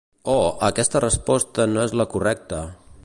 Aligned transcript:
Oh, 0.35 0.45
aquesta 0.67 1.01
resposta 1.05 1.67
no 1.75 1.85
és 1.85 1.95
la 2.03 2.09
correcta. 2.15 2.63